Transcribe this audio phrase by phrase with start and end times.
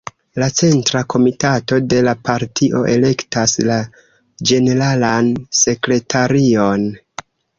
[0.43, 3.77] La Centra Komitato de la partio elektas la
[4.51, 5.31] Ĝeneralan
[5.61, 6.89] Sekretarion.